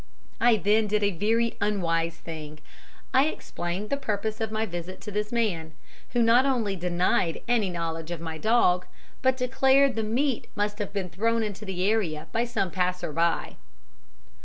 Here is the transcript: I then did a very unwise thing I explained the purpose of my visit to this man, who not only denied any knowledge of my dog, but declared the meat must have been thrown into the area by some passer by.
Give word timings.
I 0.39 0.55
then 0.55 0.87
did 0.87 1.03
a 1.03 1.11
very 1.11 1.55
unwise 1.61 2.15
thing 2.15 2.57
I 3.13 3.25
explained 3.27 3.91
the 3.91 3.97
purpose 3.97 4.41
of 4.41 4.51
my 4.51 4.65
visit 4.65 4.99
to 5.01 5.11
this 5.11 5.31
man, 5.31 5.73
who 6.13 6.23
not 6.23 6.43
only 6.43 6.75
denied 6.75 7.43
any 7.47 7.69
knowledge 7.69 8.09
of 8.09 8.19
my 8.19 8.39
dog, 8.39 8.87
but 9.21 9.37
declared 9.37 9.93
the 9.95 10.01
meat 10.01 10.47
must 10.55 10.79
have 10.79 10.91
been 10.91 11.11
thrown 11.11 11.43
into 11.43 11.65
the 11.65 11.87
area 11.87 12.25
by 12.31 12.45
some 12.45 12.71
passer 12.71 13.13
by. 13.13 13.57